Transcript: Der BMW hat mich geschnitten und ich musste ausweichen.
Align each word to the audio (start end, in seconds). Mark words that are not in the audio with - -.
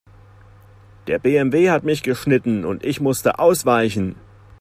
Der 1.05 1.19
BMW 1.19 1.69
hat 1.69 1.83
mich 1.83 2.01
geschnitten 2.01 2.65
und 2.65 2.83
ich 2.83 3.01
musste 3.01 3.37
ausweichen. 3.37 4.15